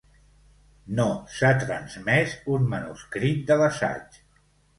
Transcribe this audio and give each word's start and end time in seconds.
No 0.99 1.03
s'ha 1.33 1.51
transmès 1.63 2.33
un 2.55 2.67
manuscrit 2.73 3.45
de 3.53 3.59
l'assaig. 3.61 4.21